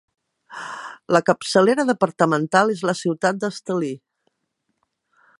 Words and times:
La 1.15 1.21
capçalera 1.27 1.85
departamental 1.89 2.73
és 2.77 2.81
la 2.91 2.95
ciutat 3.01 3.43
d'Estelí. 3.43 3.91